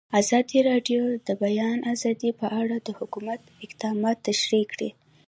ازادي 0.21 0.59
راډیو 0.69 1.01
د 1.11 1.17
د 1.27 1.29
بیان 1.43 1.79
آزادي 1.93 2.31
په 2.39 2.47
اړه 2.61 2.75
د 2.81 2.89
حکومت 2.99 3.41
اقدامات 3.65 4.17
تشریح 4.29 4.65
کړي. 4.73 4.89